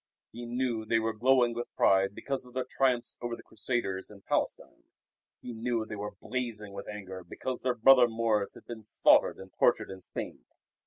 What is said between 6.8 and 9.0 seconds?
anger because their brother Moors had been